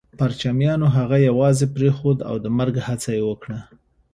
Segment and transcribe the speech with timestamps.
[0.19, 3.59] پرچمیانو هغه يوازې پرېښود او د مرګ هڅه يې وکړه